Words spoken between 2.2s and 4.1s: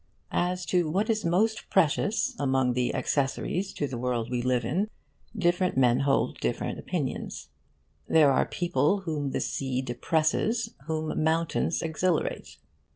among the accessories to the